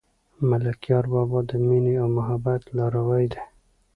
[0.49, 3.41] ملکیار بابا د مینې او محبت لاروی دی.